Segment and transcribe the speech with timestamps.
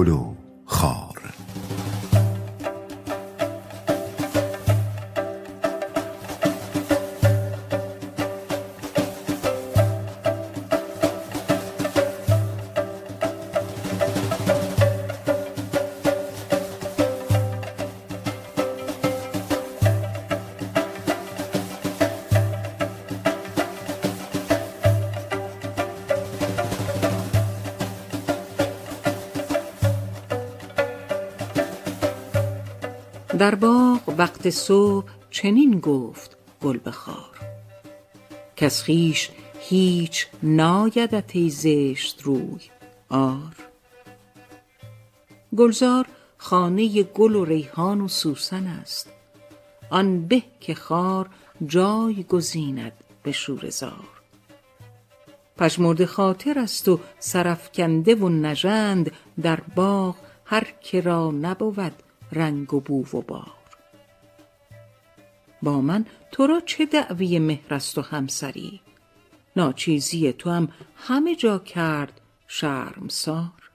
[0.00, 0.29] گل
[33.40, 37.38] در باغ وقت صبح چنین گفت گل به خار
[38.56, 42.60] کز خویش هیچ نایدت ای زشت روی
[43.10, 43.56] عار
[45.56, 46.06] گلزار
[46.38, 49.08] خانه گل و ریحان و سوسن است.
[49.90, 51.28] آن به که خار
[51.66, 54.08] جای گزیند به شوره زار.
[56.06, 61.92] خاطر است و سرافکنده و نژند در باغ هر که را نبود
[62.32, 63.52] رنگ و بو و بار.
[65.62, 68.80] با من تو را چه دعوی مهر است و همسری؟
[69.56, 73.70] ناچیزی توام همه جا کرد شرمسار.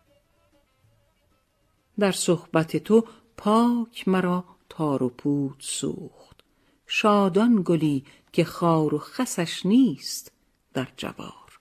[2.00, 3.06] در صحبت تو
[3.38, 6.44] پاک مرا تار و پود سوخت.
[6.88, 10.32] شاد گلی که خار و خسش نیست
[10.74, 11.60] در جوار.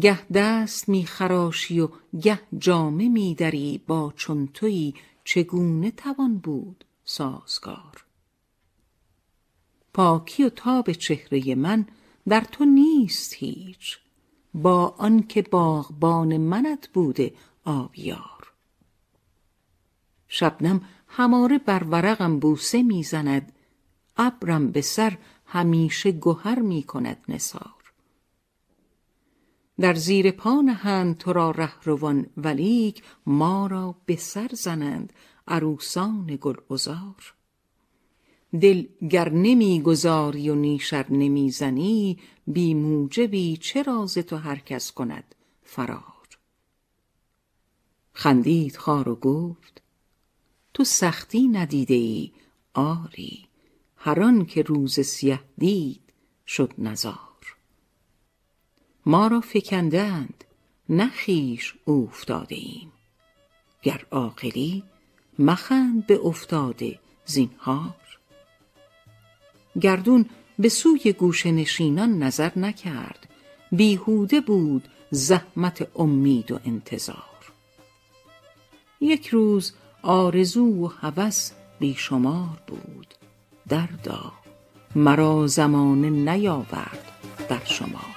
[0.00, 1.88] گه دست می خراشی و
[2.22, 4.94] گه جامه می دری با چون تویی
[5.26, 8.04] چگونه توان بود سازگار؟
[9.94, 11.86] پاکی و تاب چهره من
[12.28, 13.98] در تو نیست هیچ
[14.54, 18.52] با آنکه باغبان منت بوده آبیار.
[20.28, 23.52] شبنم هماره بر ورقم بوسه می‌زند
[24.16, 27.24] ابرم به سر همیشه گهر می کند
[29.80, 35.12] در زیر پا نهند تو را رهروان ولیک ما را به سر زنند
[35.48, 37.34] عروسان گلعذار
[38.60, 44.58] دل گر نمی گذاری و نیش ار نمی زنی بی موجبی چرا ز تو هر
[44.58, 46.02] کس کند فرار؟
[48.12, 49.82] خندید خار و گفت
[50.74, 52.32] تو سختی ندیده ای
[52.74, 53.46] آری
[53.96, 56.00] هر آن که روز سیه دید
[56.46, 57.35] شد نزار.
[59.06, 60.44] ما را فکنده اند
[60.88, 62.92] نه خویش اوفتاده ایم
[63.82, 64.82] گر عاقلی
[65.38, 67.94] مخند به افتاده زینهار.
[69.80, 70.26] گردون
[70.58, 73.28] به سوی گوشه نشینان نظر نکرد
[73.72, 77.52] بیهوده بود زحمت امید و انتظار.
[79.00, 83.14] یک روز آرزو و هوس بی شمار بود
[83.68, 84.32] دردا
[84.96, 87.12] مرا زمانه نیاورد
[87.48, 88.15] در شمار.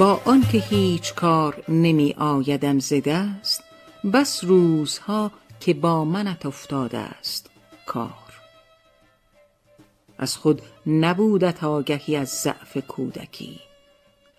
[0.00, 3.64] با آنکه هیچ کار نمی آیدم ز دست
[4.12, 7.50] بس روزها که با منت افتاده است
[7.86, 8.32] کار.
[10.18, 13.60] از خود نبودت آگهی از ضعف کودکی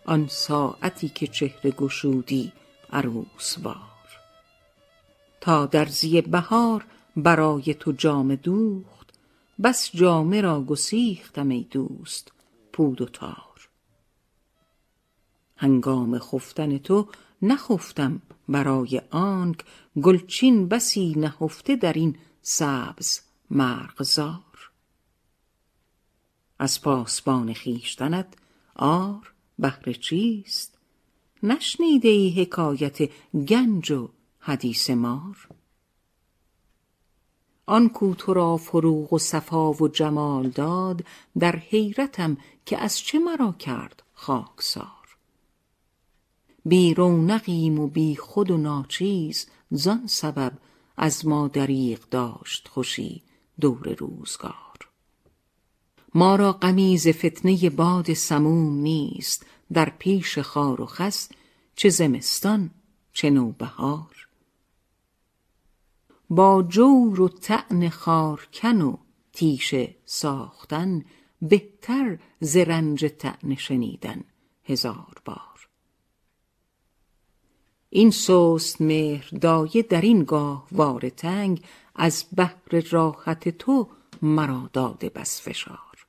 [0.05, 2.51] آن ساعتی که چهره گشودی
[2.93, 3.75] عروس وار
[5.41, 6.85] تا درزی بهار
[7.15, 9.09] برای تو جامه دوخت
[9.63, 12.31] بس جامه را گسیختم ای دوست
[12.73, 13.50] پود و تار.
[15.61, 17.07] هنگام خفتن تو
[17.41, 19.65] نخفتم برای آنک
[20.01, 23.19] گلچین بسی نهفته در این سبز
[23.51, 24.71] مرغزار.
[26.59, 28.33] از پاسبان خیشتنت
[28.75, 30.77] آر بهر چیست؟
[31.43, 33.09] نشنیده ای حکایت
[33.47, 34.09] گنج و
[34.39, 35.47] حدیث مار.
[37.65, 41.03] آن کو تو را فروغ و صفا و جمال داد
[41.39, 45.00] در حیرتم که از چه مرا کرد خاکسار؟
[46.65, 50.53] بی رونقیم و بی خود و ناچیز زان سبب
[50.97, 53.23] از ما دریغ داشت خوشی
[53.59, 54.89] دور روزگار.
[56.15, 61.29] ما را غمی ز فتنه باد سموم نیست در پیش خار و خس
[61.75, 62.69] چه زمستان
[63.13, 64.27] چه نوبهار.
[66.29, 68.97] با جور و طعن خارکن و
[69.33, 71.05] تیشه ساختن
[71.41, 73.05] بهتر ز رنج
[73.57, 74.23] شنیدن
[74.63, 75.50] هزار بار.
[77.93, 81.63] این سست مهر دایه در این گاهواره تنگ
[81.95, 83.88] از بهر راحت تو
[84.21, 86.07] مرا داده بس فشار.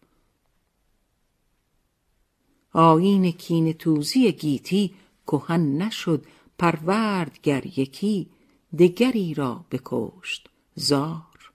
[2.72, 4.94] آیین کینه توزی گیتی
[5.26, 6.24] کهن نشد
[6.58, 8.30] پرورد گر یکی
[8.78, 11.52] دگری را بکشت زار.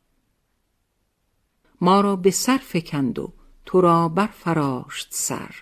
[1.82, 3.34] ما را به سر فکند و
[3.66, 5.56] تو را برفراشت سر.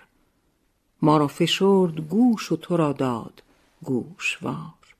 [1.02, 3.42] ما را فشرد گوش و تو را داد
[3.86, 4.96] گوشوار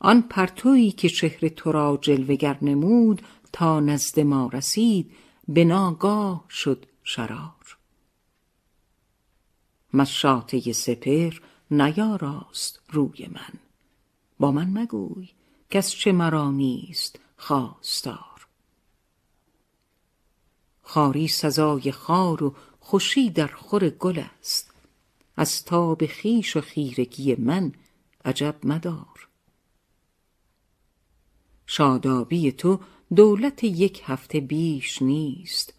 [0.00, 3.22] آن پرتویی که چهره تو را جلوگر نمود
[3.52, 5.12] تا نزد ما رسید
[5.48, 7.76] به ناگاه شد شرار.
[9.94, 11.38] مشاطه سپر
[11.70, 13.60] نیاراست روی من.
[14.38, 15.28] با من مگوی
[15.70, 18.46] کس چه مرا نیست خواستار.
[20.82, 24.69] خاری سزای خار و خوشی در خور گل است.
[25.40, 27.72] از تاب خویش و خیرگی من
[28.24, 29.28] عجب مدار.
[31.66, 32.80] شادابی تو
[33.14, 35.74] دولت یک هفته بیش نیست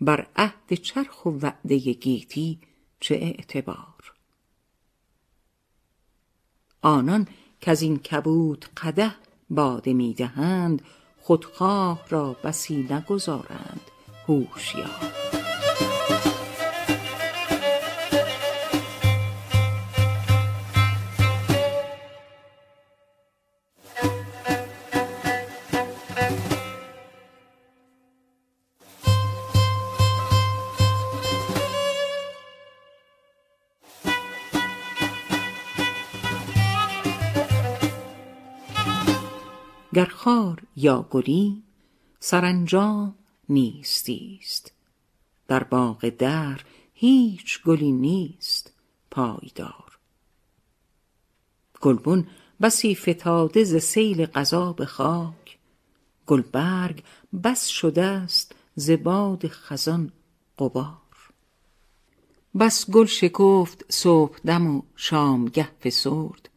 [0.00, 2.58] بر عهد چرخ و وعده گیتی
[3.00, 4.14] چه اعتبار.
[6.82, 7.28] آنان
[7.62, 9.14] از این کبود قده
[9.50, 10.82] باده می‌دهند
[11.20, 13.80] خودخواه را بسی نگذارند
[14.28, 15.45] هوشیار.
[39.96, 41.62] گر خار یا گلی
[42.20, 43.14] سرانجام
[43.48, 44.72] نیستیست.
[45.48, 46.60] در باغ در
[46.94, 48.72] هیچ گلی نیست
[49.10, 49.98] پایدار.
[51.80, 52.28] گلبن
[52.60, 55.58] بسی فتاده ز سیل قضا به خاک.
[56.26, 57.04] گلبرگ
[57.44, 60.12] بس شده است ز باد خزان
[60.58, 61.32] غبار.
[62.58, 66.48] بس گل شکفت صبحدم و شامگه فسرد.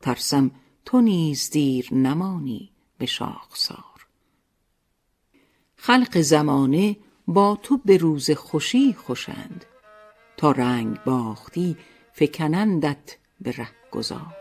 [0.00, 0.50] ترسم
[0.84, 2.71] تو نیز دیر نمانی.
[2.98, 4.06] به شاخسار.
[5.76, 6.96] خلق زمانه
[7.26, 9.64] با تو به روز خوشی خوشند
[10.36, 11.76] تا رنگ باختی
[12.12, 14.36] فکنندت به رهگذار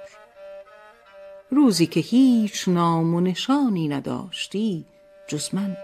[1.51, 4.85] روزی که هیچ نام و نشانی نداشتی
[5.27, 5.77] جز من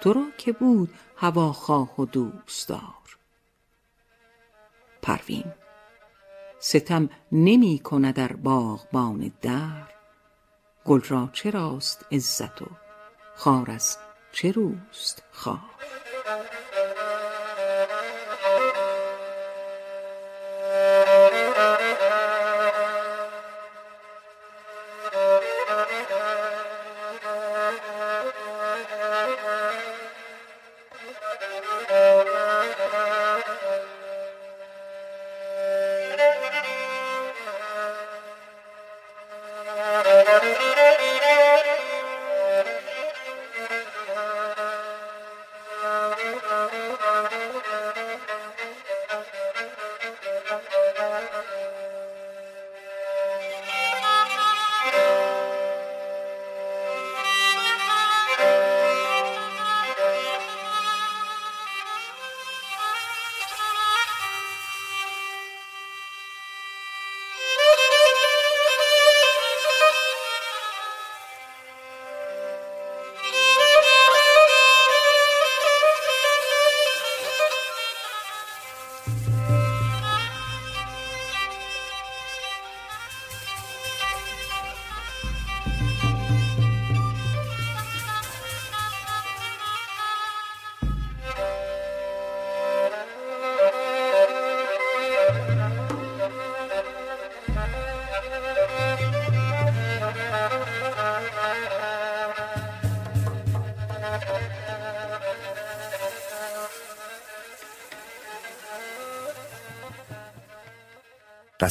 [0.00, 3.18] تو را که بود هواخواه و دوستدار.
[5.02, 5.44] پروین
[6.58, 10.01] ستم نمی کند در باغبان در.
[10.84, 12.66] گل را چراست عزت و
[13.36, 13.98] خار از
[14.32, 15.58] چه روست خار؟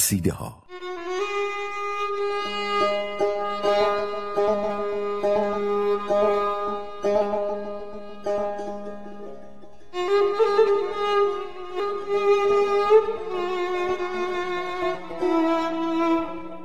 [0.01, 0.61] قصیده ها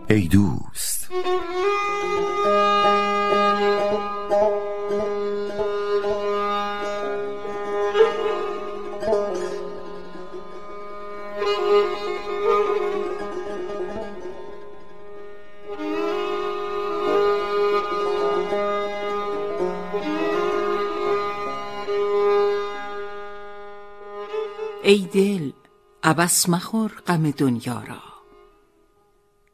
[0.09, 0.29] ای
[26.19, 28.03] عبس مخور غم دنیا را.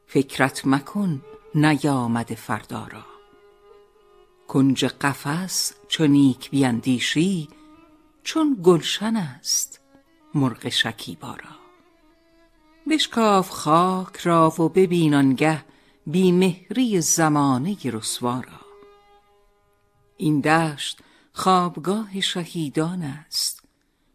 [0.06, 1.22] فکرت مکن
[1.54, 3.04] نیامد فردا را.
[4.48, 7.48] کنج قفس چو نیک بیندیشی
[8.22, 9.80] چون گلشن است
[10.34, 11.56] مرغ شکیبا را.
[12.90, 15.64] بشکاف خاک را و ببین آنگه
[16.06, 18.60] بیمهری زمانه رسوا را.
[20.16, 21.00] این دشت
[21.32, 23.62] خوابگاه شهیدان است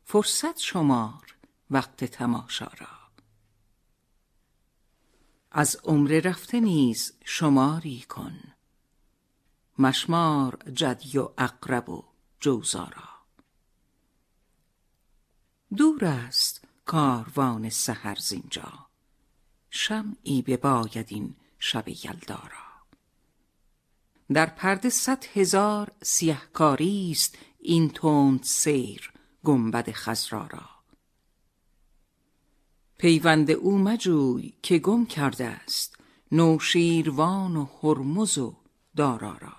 [0.06, 1.37] فرصت شمار
[1.72, 2.88] وقت تماشا را.
[5.52, 8.40] از عمر رفته نیز شماری کن.
[9.80, 12.04] مشمار جدی و اقرب و
[12.40, 13.10] جوزارا
[15.78, 18.88] دور است کاروان سحر زینجا.
[19.70, 22.68] شمعی بباید این شب یلدارا
[24.34, 30.77] در پرده صد هزار سیهکاری است این تند سیر گنبد خضرا را.
[32.98, 35.98] پیوند او مجوی که گم کرده است.
[36.32, 38.56] نوشیروان و هرمز و
[38.96, 39.56] دارا را.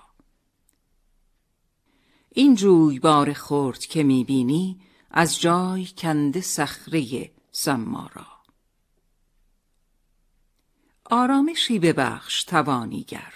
[2.28, 4.80] این جویبار خرد که می‌بینی
[5.10, 8.26] از جای کنده صخره سما را.
[11.04, 13.32] آرامشی ببخش توانیگر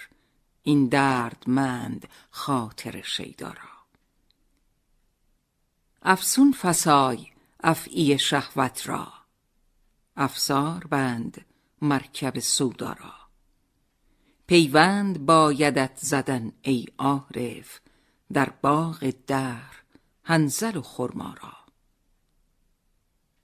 [0.62, 3.72] این دردمند خاطر شیدا را.
[6.02, 7.26] افسون فسای
[7.60, 9.21] افعی شهوت را.
[10.16, 11.44] افسار بند
[11.82, 13.14] مرکب سودا را.
[14.46, 17.80] پیوند بایدت زدن ای عارف
[18.32, 19.70] در باغ در
[20.22, 21.52] حنظل و خرما را.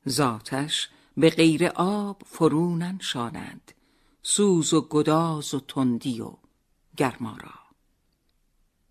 [0.08, 3.72] ذاتش به غیر آب فرو ننشانند
[4.22, 6.32] سوز و گداز و تندی و
[6.96, 7.54] گرما را.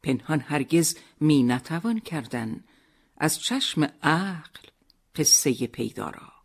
[0.04, 2.64] پنهان هرگز می نتوان کردن
[3.18, 4.60] از چشم عقل
[5.16, 6.37] قصه پیدا را.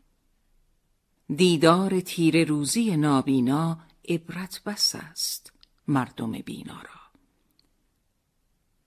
[1.36, 5.52] دیدار تیر روزی نابینا عبرت بس است
[5.88, 7.00] مردم بینا را.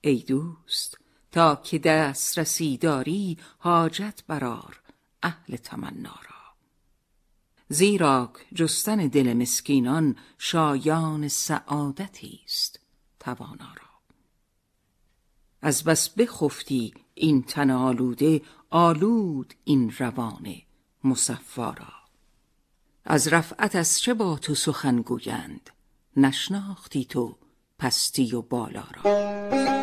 [0.02, 0.98] ای دوست
[1.32, 4.82] تا که دسترسی داری حاجت برار
[5.24, 6.36] اهل تمنا را.
[7.70, 12.80] زیرا جستن دل مسکینان شایان سعادتی است
[13.20, 13.90] توانا را.
[15.62, 20.56] از بس بخفتی این تن آلوده آلود این روان
[21.04, 21.76] مصفا
[23.06, 25.70] از رفعت از چه با تو سخن گویند؟
[26.18, 27.38] نشناختی تو
[27.80, 29.75] پستی و بالا را.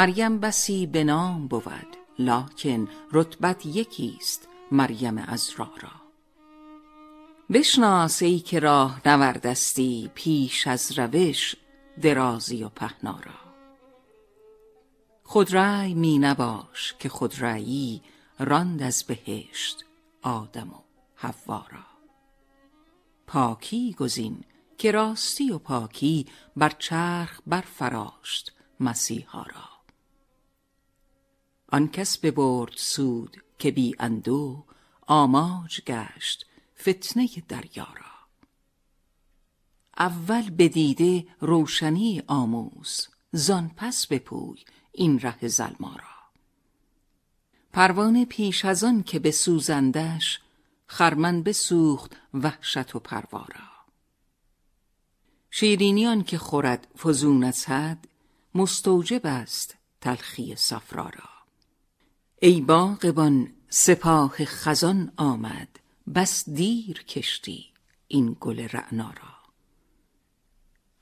[0.00, 5.90] مریم بسی به نام بود لکن رتبت یکیست مریم عذرا را.
[7.50, 11.56] بشناس ای که راه نوردستی پیش از روش
[12.02, 13.52] درازی و پهنا را.
[15.22, 18.02] خودرأی می نباش که خودرأیی
[18.38, 19.84] راند از بهشت
[20.22, 20.82] آدم و
[21.14, 21.86] حوا را.
[23.26, 24.44] پاکی گزین
[24.78, 26.26] که راستی و پاکی
[26.56, 29.69] بر چرخ برفراشت مسیحا را.
[31.70, 34.64] آن کس ببرد سود که بی اندوه
[35.06, 36.46] آماج گشت
[36.80, 38.10] فتنه دریا را.
[39.98, 46.20] اول بدیده روشنی آموز زان پس بپوی این ره زلما را.
[47.72, 50.40] پروانه پیش از آن که به سوزندش
[50.86, 53.70] خرمن بسوخت وحشت و پروارا
[55.50, 58.08] شیرینیان که خورد فزون از حد
[58.54, 61.39] مستوجب است تلخی صفرا را.
[62.42, 65.80] ای باغبان سپاه خزان آمد
[66.14, 67.66] بس دیر کشتی
[68.08, 69.36] این گل رعنا را.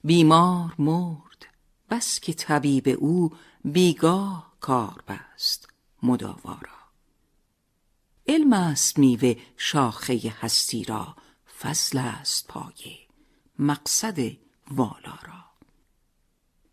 [0.04, 1.46] بیمار مرد
[1.90, 3.32] بس که طبیب او
[3.64, 5.68] بیگاه کار بست
[6.02, 6.78] مداوارا
[8.28, 11.16] علم است میوه شاخه هستی را
[11.60, 12.98] فضل است پایه
[13.58, 14.18] مقصد
[14.70, 15.44] والا را.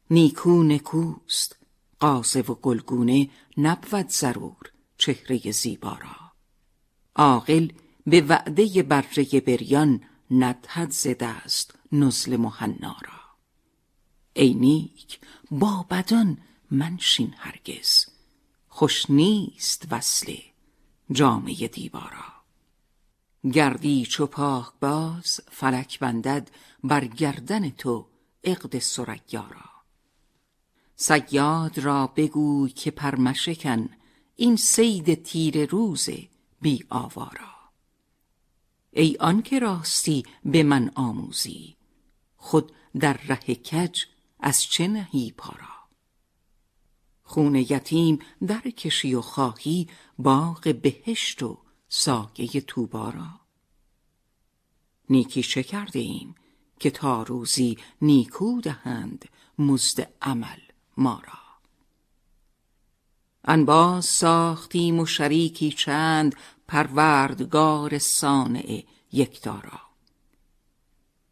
[0.09, 1.55] نیکو نکوست
[1.99, 6.31] قاضه و گلگونه نبود ضرور چهره زیبا را.
[7.15, 7.71] عاقل
[8.07, 13.21] به وعده بره بریان ندهد زده است نزل مهنا را.
[14.33, 15.19] ای نیک
[15.51, 16.37] با بدان
[16.71, 18.05] منشین هرگز.
[18.67, 20.35] خوش نیست وصل
[21.11, 22.35] جامعه دیوارا.
[23.53, 26.51] گردی چو پاک باز فلک بندد
[26.83, 28.07] بر گردن تو
[28.43, 29.45] عقد سریا
[30.97, 33.89] را صیاد را بگوی که پرمشکن
[34.35, 36.09] این صید تیر روز
[36.61, 37.55] بی آوارا.
[38.91, 41.75] ای آن که راستی به من آموزی
[42.37, 44.03] خود در ره کج
[44.39, 45.75] از چه نهی پارا.
[47.23, 49.87] خون یتیم در کشی و خواهی
[50.19, 51.57] باغ بهشت و
[51.89, 53.39] سایه توبارا
[55.09, 56.35] نیکی چه کرده ایم
[56.79, 59.25] که تا روزی نیکو دهند
[59.59, 60.64] مزد عمل؟
[60.97, 61.39] ما را.
[63.43, 66.35] انباز ساختیم و شریکی چند
[66.67, 69.81] پروردگار صانع یکدارا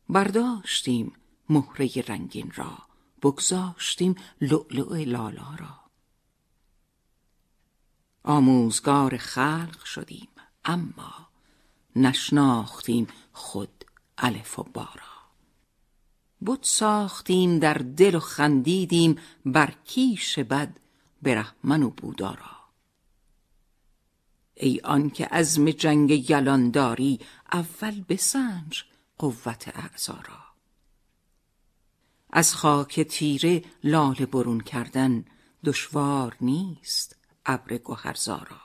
[0.10, 1.14] برداشتیم
[1.50, 2.78] مهره رنگین را
[3.22, 5.84] بگذاشتیم لؤلؤ لالا را.
[8.24, 10.28] آموزگار خلق شدیم
[10.66, 11.28] اما
[11.96, 13.86] نشناختیم خود
[14.18, 15.13] الف و بارا
[16.46, 20.78] بت ساختیم در دل و خندیدیم بر کیش بد
[21.22, 22.54] برهمن و بودارا.
[24.54, 27.20] ای آن که عزم جنگ یلان داری
[27.54, 28.84] اول بسنج
[29.18, 30.20] قوت اعضا
[32.30, 35.26] از خاک تیره لاله برون کردن
[35.64, 38.62] دشوار نیست ابر گهرزارا.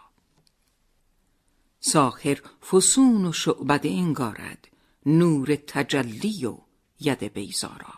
[1.80, 4.68] ساخر فسون و شعبده انگارد
[5.06, 6.58] نور تجلی و
[7.00, 7.94] ید بیزارا.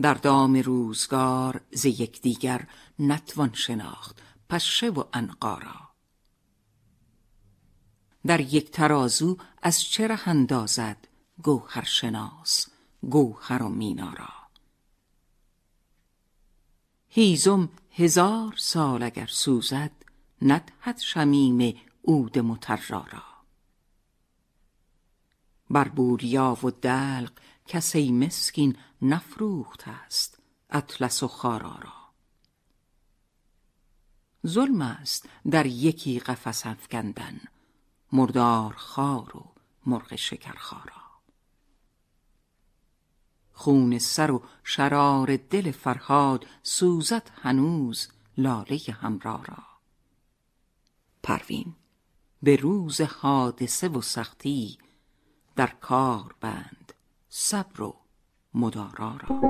[0.00, 5.90] در دام روزگار ز یکدیگر نتوان شناخت پشه و انقارا.
[8.26, 11.08] در یک ترازو از چه ره اندازد
[11.42, 12.66] گوهر شناس
[13.02, 14.28] گوهر و مینارا.
[17.08, 19.90] هیزم هزار سال اگر سوزد
[20.42, 23.35] ندهد شمیم عود مطرا را.
[25.76, 27.32] بر بوریا و دلق
[27.66, 30.38] کسی مسکین نفروخت است
[30.70, 31.92] اطلس و خارا را.
[34.46, 37.40] ظلم است در یکی قفس افکندن
[38.12, 39.52] مردار خار و
[39.86, 41.02] مرغ شکرخارا.
[43.52, 48.08] خون سر و شرار دل فرهاد سوزد هنوز
[48.38, 49.64] لاله همرا را.
[51.22, 51.74] پروین
[52.42, 54.78] به روز حادثه و سختی
[55.56, 56.92] در کار بند
[57.28, 57.94] صبر و
[58.54, 59.40] مدارا را.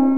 [0.00, 0.15] you.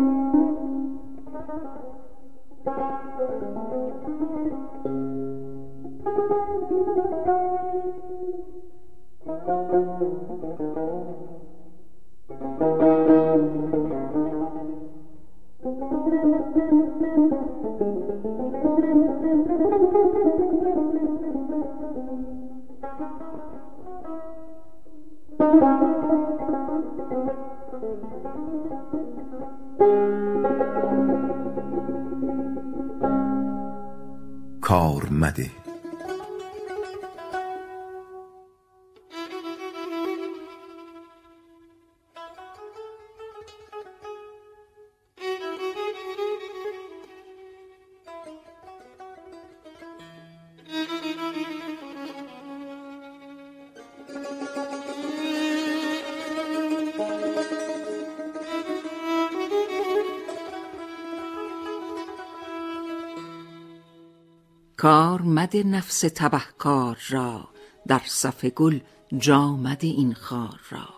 [64.79, 67.49] کار مده نفس تبهکار را
[67.87, 68.81] در صف گل
[69.19, 70.89] جا مده این خار را.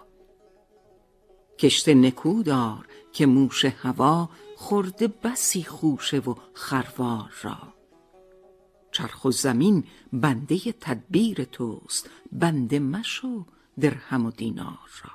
[1.59, 7.59] کشت نکودار که موش هوا خورده بسی خوشه و خروار را.
[8.93, 13.47] چرخ و زمین بنده تدبیر توست بنده مشو
[13.81, 15.11] درهم و دینار را.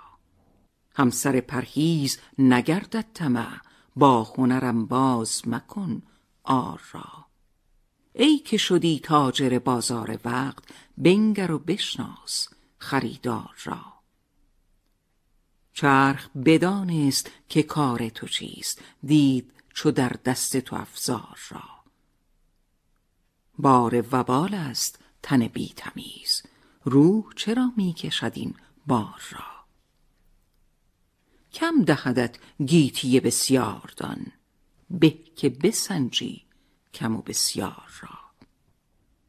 [0.95, 3.57] همسر پرهیز نگردد طمع
[3.95, 6.01] با هنرم باز مکن
[6.43, 7.24] آر را.
[8.17, 10.63] ای که شدی تاجر بازار وقت
[10.97, 12.47] بنگر و بشناس
[12.77, 13.93] خریدار را.
[15.73, 21.63] چرخ بدانست که کار تو چیست دید چو در دست تو افزار را.
[23.57, 26.43] بار وبال است تن بی تمیز
[26.83, 28.53] روح چرا می کشد این
[28.87, 29.65] بار را؟
[31.53, 34.31] کم دهدت گیتی بسیار دان
[34.89, 36.44] به که بسنجی
[36.95, 38.19] کم و بسیار را.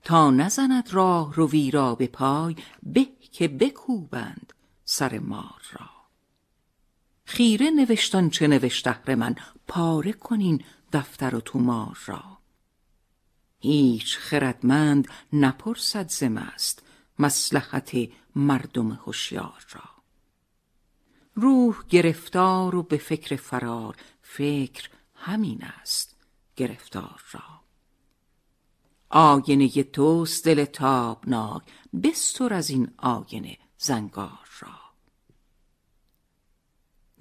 [0.04, 4.52] تا نزند راه روی را به پای به که بکوبند
[4.84, 5.90] سر مار را.
[7.24, 9.34] خیره نوشتان چه نوشت من؟
[9.68, 12.38] پاره کنین دفتر و تومار را.
[13.58, 16.82] هیچ خردمند نپرسد ز مست
[17.18, 17.96] مصلحت
[18.36, 19.90] مردم هوشیار را.
[21.34, 26.16] روح گرفتار و به فکر فرار فکر همین است
[26.56, 27.55] گرفتار را.
[29.10, 31.62] آینه توست دل تابناک
[32.02, 34.86] بستر از این آینه زنگار را.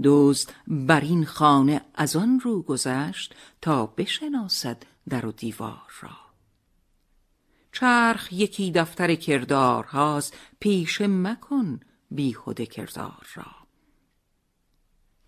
[0.04, 6.18] دزد بر این خانه از آن رو گذشت تا بشناسد در و دیوار را.
[7.72, 11.80] چرخ یکی دفتر کردار هاست پیشه مکن
[12.12, 13.46] بیهوده کردار را.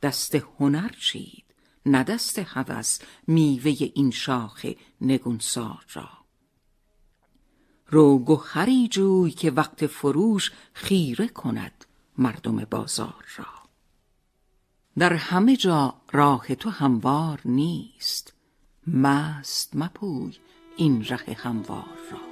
[0.01, 1.43] دست هنر چید
[1.85, 4.65] نه دست هوس میوه این شاخ
[5.01, 6.16] نگونسار را.
[7.89, 11.85] رو گهری جوی که وقت فروش خیره کند
[12.17, 13.45] مردم بازار را.
[14.97, 18.33] در همه جا راه تو هموار نیست.
[18.87, 20.37] مست مپوی
[20.77, 22.26] این ره هموار را.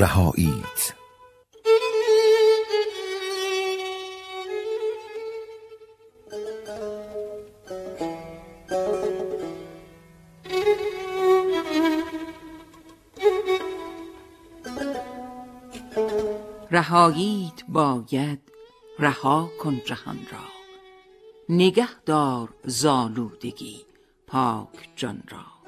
[0.00, 0.94] رهاییت
[16.70, 18.40] رهاییت باید
[18.98, 20.38] رها کن جهان را.
[21.48, 23.86] نگه دار زالودگی
[24.26, 25.59] پاک جان را.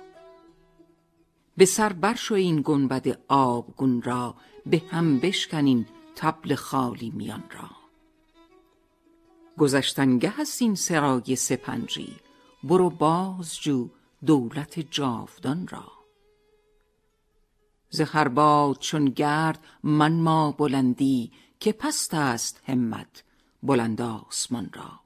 [1.56, 4.34] به سر برشو این گنبد آبگون را
[4.66, 7.70] به هم بشکن این طبل خالی میان را.
[9.58, 12.16] گذشتنگه است این سرای سپنجی
[12.64, 13.88] برو بازجو
[14.26, 15.92] دولت جاودان را.
[17.90, 18.02] ز
[18.34, 23.24] باد چون گرد من ما بلندی که پست است همت
[23.62, 25.00] بلند آسمان را.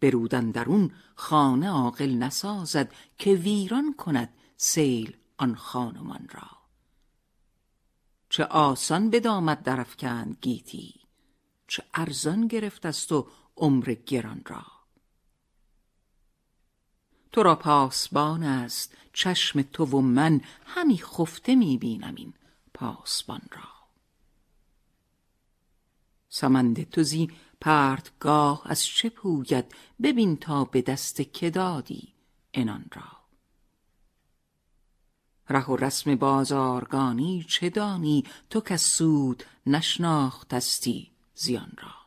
[0.00, 6.48] برودن درون خانه عاقل نسازد که ویران کند سیل آن خانمان را.
[8.28, 11.00] چه آسان به دامت درفکند گیتی
[11.66, 14.66] چه ارزان گرفت است و عمر گران را.
[17.32, 22.34] تو را پاسبان است چشم تو و من همی خفته می‌بینم این
[22.74, 23.68] پاسبان را.
[26.28, 32.14] سمند تو زی پرتگاه از چه پوید؟ ببین تا به دست که دادی
[32.54, 33.17] انان را.
[35.50, 41.98] ره و رسم بازارگانی چه دانی؟ تو که سود نشناختستی زیان را.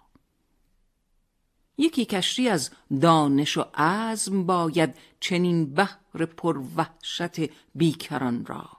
[1.77, 8.69] یکی کشتی از دانش و عزم باید چنین بحر پر وحشت بیکران را.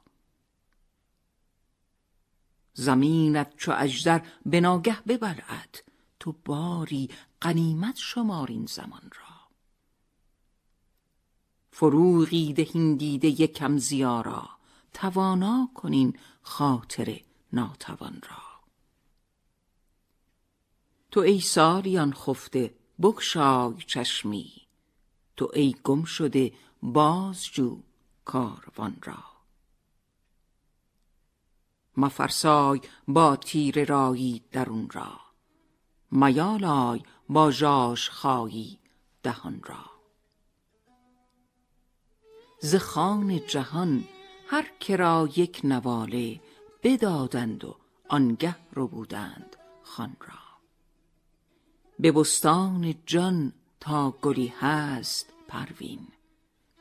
[2.74, 5.84] زمینت چو اجدر به ناگه ببلعد
[6.20, 9.31] تو باری قنیمت شمار این زمان را.
[11.72, 14.48] فروغی دهین دیده یکم زیارا
[14.92, 17.20] توانا کنین خاطر
[17.52, 18.42] ناتوان را.
[21.10, 24.52] تو ای سالیان خفته بگشای چشمی.
[25.36, 27.82] تو ای گم شده بازجو
[28.24, 29.24] کاروان را.
[31.96, 35.20] مفرسای با تیر رایی درون را.
[36.10, 38.78] میالای با ژاژ خایی
[39.22, 39.91] دهان را.
[42.64, 44.04] ز خان جهان
[44.46, 46.40] هر کرا یک نواله
[46.82, 47.76] بدادند و
[48.08, 50.42] آنگه رو بودند خان را.
[51.98, 56.08] به بستان جان تا گلی هست پروین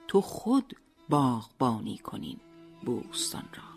[0.08, 0.76] تو خود
[1.10, 2.40] باغبانی کنین
[2.86, 3.71] بوستان را.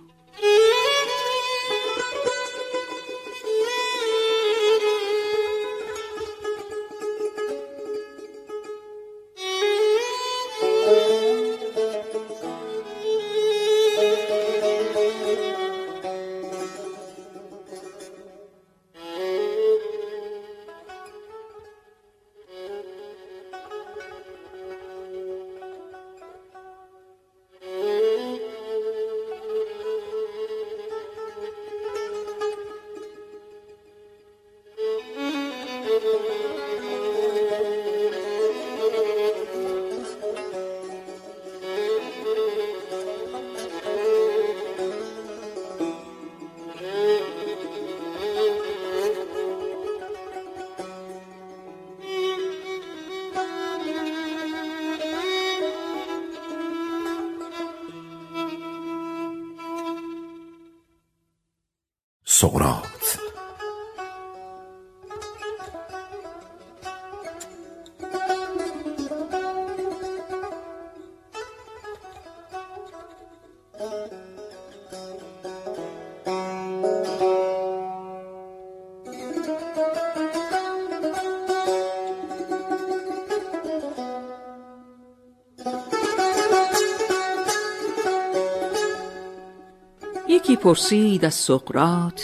[90.64, 92.22] پرسید از سقراط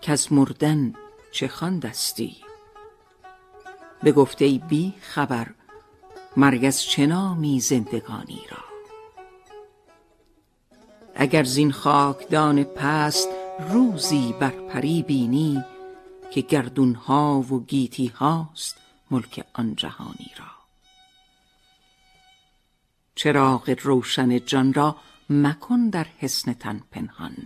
[0.00, 0.94] که از مردن
[1.32, 2.36] چه خواندستی؟
[4.04, 5.46] بگفت ای بی خبر
[6.36, 8.58] مرگ از چه نامی زندگانی را؟
[11.14, 13.28] اگر زین خاکدان پست
[13.70, 15.64] روزی بر پری بینی
[16.30, 18.76] که گردون ها و گیتی هاست
[19.10, 20.50] ملک آن جهانی را.
[23.14, 24.96] چراغ روشن جان را
[25.30, 27.36] مکن در حصن تن پنهان.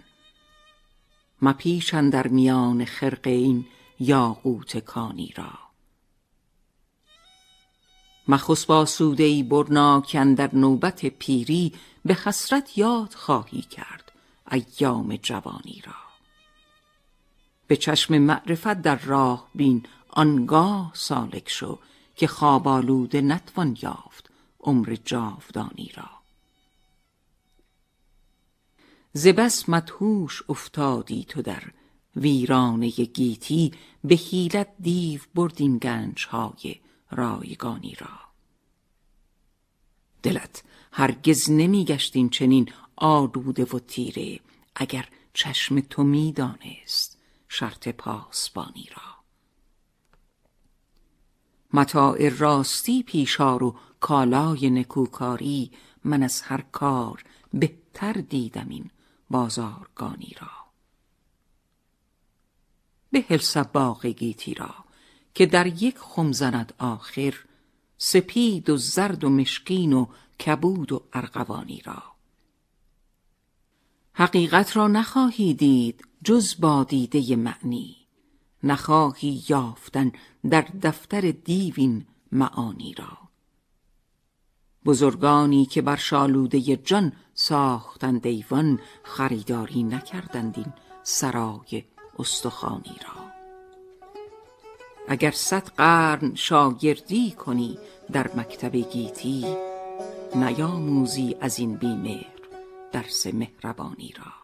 [1.45, 3.67] مپیچ در میان خرقه این
[4.01, 5.51] یاقوت کانی را.
[8.29, 11.73] مخسب آسوده ای برناک در نوبت پیری
[12.05, 14.13] به حسرت یاد خواهی کرد
[14.53, 15.93] ایام جوانی را.
[17.67, 21.79] به چشم معرفت در راه بین آنگاه سالک شو
[22.17, 24.31] که خواب آلوده نتوان یافت
[24.61, 26.24] عمر جاودانی را.
[29.17, 31.63] ز بس مدهوش افتادی تو در
[32.17, 33.73] ویرانه گیتی
[34.05, 38.21] به حیلت دیو برد این گنج های رایگانی را.
[40.23, 44.41] دلت هرگز نمی گشت این چنین آلوده و تیره
[44.75, 49.15] اگر چشم تو می دانست شرط پاسبانی را.
[51.73, 55.71] متاع راستی پیشار و کالای نکوکاری
[56.05, 58.91] من از هر کار بهتر دیدم این
[59.31, 60.51] بازارگانی را.
[63.11, 64.75] بهل سباق گیتی را
[65.35, 67.35] که در یک خم زند آخر
[67.99, 70.07] سپید و زرد و مشکین و
[70.47, 72.03] کبود و ارغوانی را.
[74.13, 77.97] حقیقت را نخواهی دید جز با دیده معنی
[78.63, 80.13] نخواهی یافتن
[80.51, 83.24] در دفتر دیوین معانی را.
[84.85, 91.85] بزرگانی که بر شالوده جان ساختند دیوان خریداری نکردند این سرای
[92.19, 93.25] استخانی را.
[95.09, 97.79] اگر صد قرن شاگردی کنی
[98.13, 99.57] در مکتب گیتی
[100.35, 102.27] نیاموزی از این بیمهر
[102.93, 104.44] درس مهربانی را.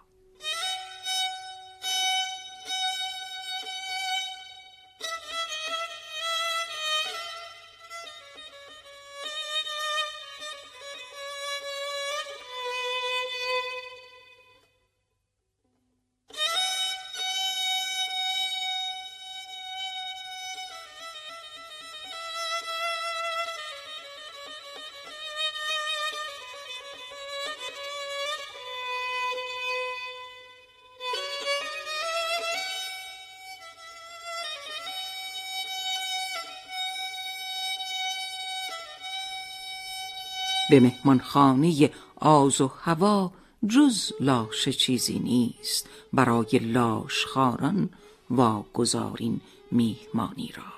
[40.71, 43.33] به مهمانخانه آز و هوا
[43.69, 45.89] جز لاشه چیزی نیست.
[46.13, 47.89] برای لاشخاران
[48.31, 50.73] واگذارین میهمانی را.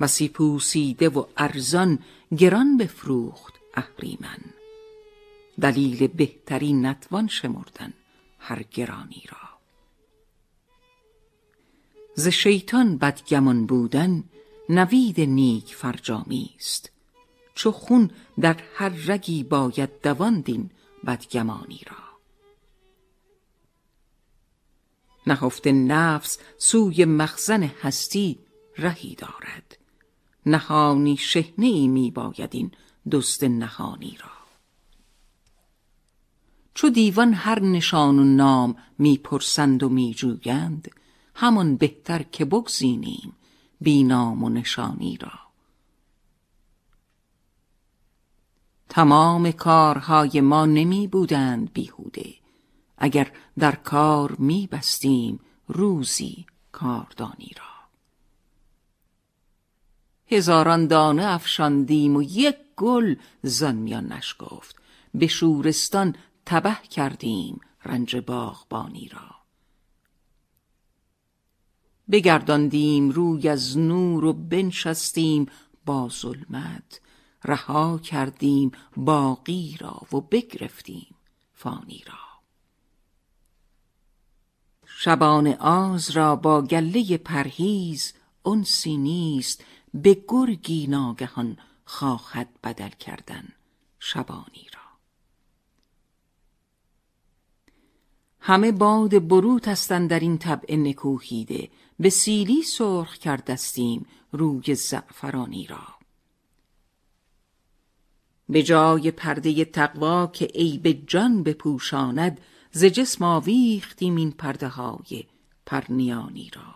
[0.00, 1.98] بسی پوسیده و ارزان
[2.38, 4.40] گران بفروخت اهریمن.
[5.60, 7.92] دلیل بهتری نتوان شمردن
[8.38, 9.48] هر گرانی را.
[12.14, 14.24] ز شیطان بدگمان بودن
[14.68, 16.90] نوید نیک فرجامی است.
[17.54, 18.10] چو خون
[18.40, 20.70] در هر رگی باید دواندین
[21.06, 21.96] بدگمانی را.
[25.26, 28.38] نهفته نفس سوی مخزن هستی
[28.78, 29.78] رهی دارد.
[30.46, 32.70] نهانی شهنه ای می باید این
[33.12, 34.30] دست نهانی را.
[36.74, 40.90] چو دیوان هر نشان و نام می‌پرسند و میجویند
[41.34, 43.32] همان بهتر که بگزینیم
[43.80, 45.41] بی نام و نشانی را.
[48.92, 52.34] تمام کارهای ما نمی بودند بیهوده.
[52.98, 57.88] اگر در کار می بستیم روزی کاردانی را.
[60.36, 64.76] هزاران دانه افشاندیم و یک گل زن میان نشگفت
[65.14, 66.14] به شورستان
[66.46, 69.30] تبه کردیم رنج باغبانی را.
[72.10, 75.46] بگرداندیم روی از نور و بنشستیم
[75.86, 77.00] با ظلمت.
[77.44, 81.14] رها کردیم باقی را و بگرفتیم
[81.54, 82.32] فانی را.
[84.86, 88.12] شبان آز را با گله پرهیز
[88.46, 93.48] انسی نیست به گرگی ناگهان خواهد بدل کردن
[93.98, 94.82] شبانی را.
[98.40, 106.01] همه باد بروت هستند در این طبع نکوهیده به سیلی سرخ کردستیم روی زعفرانی را.
[108.52, 112.40] به جای پرده تقوا که عیب جان بپوشاند
[112.72, 115.24] ز جسم آویختیم این پرده های
[115.66, 116.74] پرنیانی را.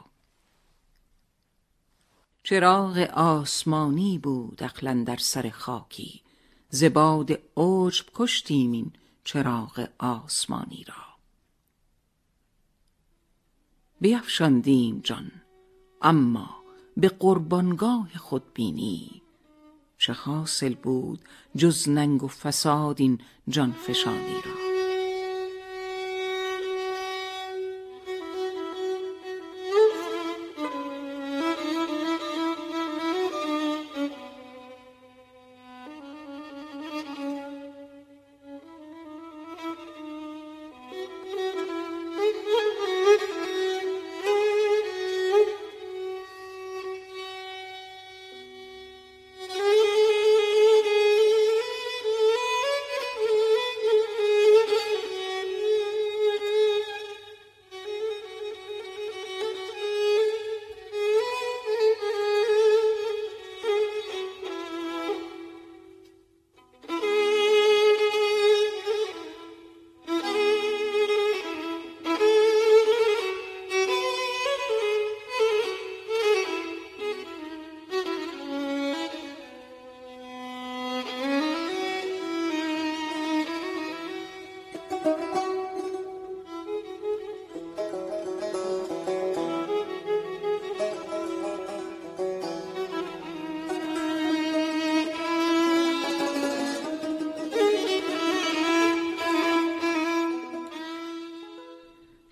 [2.43, 6.23] چراغ آسمانی بود اقلا در سر خاکی
[6.71, 8.93] ز باد عجب کشتیم این
[9.25, 11.05] چراغ آسمانی را.
[14.01, 15.33] بیفشاندیم جان
[16.03, 16.57] اما
[16.97, 19.23] به قربانگاه خود بینی
[20.07, 21.20] چه حاصل بود
[21.57, 24.66] جز ننگ و فساد این جانفشانی را.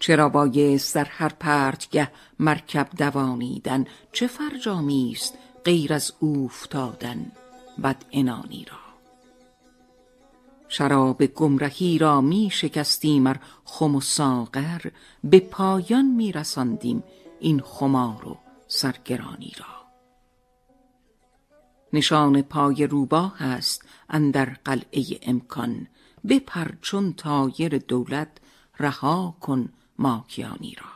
[0.05, 7.33] چرا بایست در هر پرتگه مرکب دوانیدن؟ چه فرجامی است غیر از اوفتادن
[7.83, 8.79] بد انانی را؟
[10.69, 14.81] شراب گمرهی را می شکستیم ار خم و ساغر
[15.25, 17.05] به پایان می رساندیم
[17.41, 18.39] این خمار و
[18.69, 19.87] سرگرانی را.
[21.93, 25.87] نشان پای روباه است اندر قلعه امکان.
[26.29, 28.29] بپر چون تایر دولت
[28.79, 29.69] رها کن
[29.99, 30.95] ماکیانی را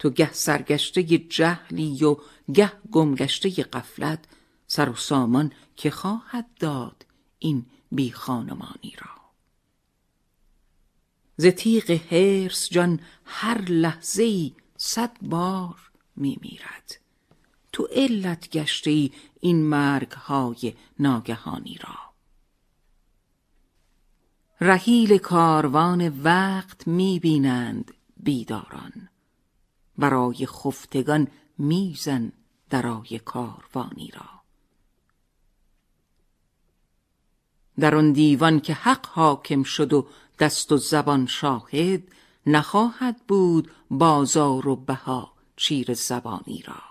[0.00, 2.16] تو گه سرگشته جهلی و
[2.54, 4.24] گه گمگشته قفلت
[4.66, 7.06] سر و سامان که خواهد داد
[7.38, 9.10] این بی خانمانی را.
[11.36, 17.00] ز تیغ حرص جان هر لحظه ای صد بار می میرد.
[17.72, 22.09] تو علت گشته ای این مرگ های ناگهانی را.
[24.60, 29.08] رحیل کاروان وقت می بینند بیداران.
[29.98, 32.32] برای خفتگان میزن
[32.70, 34.40] درای کاروانی را.
[37.78, 40.06] در آن دیوان که حق حاکم شد و
[40.38, 42.02] دست و زبان شاهد
[42.46, 46.82] نخواهد بود بازار و بها چیر زبانی را.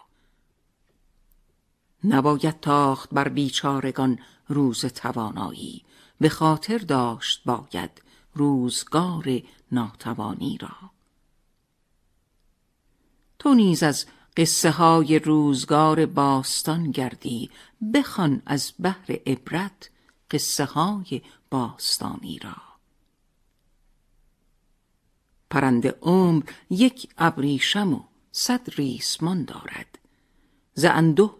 [2.03, 5.83] نباید تاخت بر بیچارگان روز توانایی.
[6.19, 8.01] به خاطر داشت باید
[8.33, 9.41] روزگار
[9.71, 10.91] ناتوانی را.
[13.39, 14.05] تو نیز از
[14.37, 17.49] قصه های روزگار باستان گردی
[17.93, 19.89] بخوان از بحر عبرت
[20.31, 22.55] قصه های باستانی را.
[25.49, 29.99] پرند عمر یک ابریشم و صد ریسمان دارد
[30.73, 30.85] ز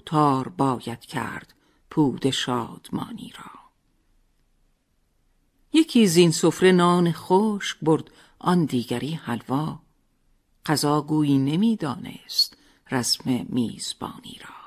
[0.06, 1.54] تار باید کرد
[1.90, 3.59] پود شادمانی را.
[5.74, 9.80] یکی زین سفره نان خشک برد آن دیگری حلوا.
[10.66, 12.58] قضا گویی نمی‌دانست
[12.92, 14.60] رسم میزبانی را.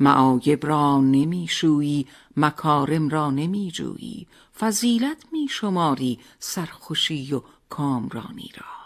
[0.00, 4.26] معایب را نمیشویی مکارم را نمیجویی
[4.58, 8.82] فضیلت میشماری سرخوشی و کامرانی را.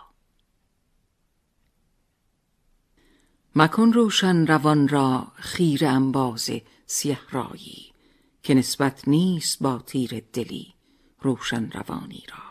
[3.56, 6.50] مکن روشن روان را خیر انباز
[6.86, 7.95] سیه رایی.
[8.46, 10.74] که نسبت نیست با تیر دلی
[11.20, 12.42] روشن روانی را.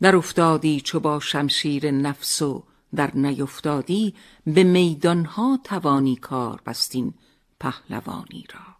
[0.00, 2.64] در افتادی چو با شمشیر نفس و
[2.94, 4.14] در نیفتادی
[4.46, 7.14] به میدانها توانی کار بستین
[7.60, 8.76] پهلوانی را.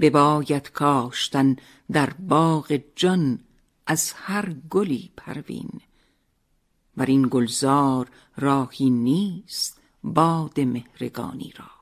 [0.00, 1.56] بباید کاشتن
[1.92, 3.44] در باغ جان
[3.86, 5.80] از هر گلی پروین.
[6.96, 11.77] بر این گلزار راهی نیست باد مهرگانی را.